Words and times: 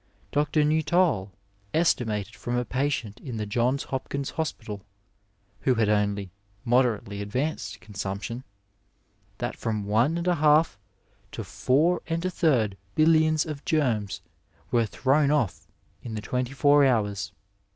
Dr. 0.31 0.63
Nuttall 0.63 1.31
esti 1.75 2.05
mated 2.05 2.35
from 2.35 2.55
a 2.55 2.65
patient 2.65 3.19
in 3.19 3.37
the 3.37 3.45
Johns 3.45 3.83
Hopkins 3.83 4.31
Hospital, 4.31 4.81
who 5.59 5.75
had 5.75 5.89
only 5.89 6.31
moderately 6.65 7.21
advanced 7.21 7.79
consumption, 7.81 8.43
that 9.37 9.55
from 9.55 9.85
one 9.85 10.17
and 10.17 10.27
a 10.27 10.33
half 10.33 10.79
to 11.33 11.43
four 11.43 12.01
and 12.07 12.25
a 12.25 12.31
third 12.31 12.77
billions 12.95 13.45
of 13.45 13.63
germs 13.63 14.21
were 14.71 14.87
thrown 14.87 15.29
off 15.29 15.67
in 16.01 16.15
the 16.15 16.21
twenty 16.21 16.53
four 16.53 16.83
hours. 16.83 17.31